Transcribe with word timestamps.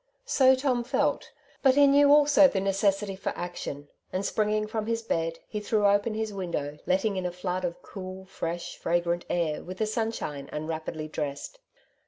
So 0.25 0.55
Tom 0.55 0.83
felt 0.83 1.31
\ 1.47 1.61
but 1.61 1.77
lie 1.77 1.85
knew 1.85 2.11
also 2.11 2.47
the 2.47 2.59
necessity 2.59 3.15
for 3.15 3.33
action; 3.35 3.87
and 4.11 4.25
springing 4.25 4.65
from 4.65 4.87
his 4.87 5.03
bed, 5.03 5.37
he 5.47 5.59
threw 5.59 5.85
open 5.85 6.15
his 6.15 6.33
window, 6.33 6.79
letting 6.87 7.17
in 7.17 7.25
a 7.27 7.31
flood 7.31 7.63
of 7.63 7.83
cool, 7.83 8.25
fresh, 8.25 8.77
fragrant 8.77 9.25
air 9.29 9.61
with 9.63 9.77
the 9.77 9.85
sunshine, 9.85 10.49
and 10.51 10.67
rapidly 10.67 11.07
dressed. 11.07 11.59